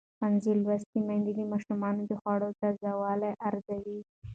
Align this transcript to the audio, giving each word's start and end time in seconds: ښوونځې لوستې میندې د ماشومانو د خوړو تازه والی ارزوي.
ښوونځې 0.17 0.51
لوستې 0.63 0.99
میندې 1.07 1.31
د 1.35 1.41
ماشومانو 1.51 2.01
د 2.09 2.11
خوړو 2.21 2.49
تازه 2.61 2.89
والی 3.01 3.31
ارزوي. 3.47 3.99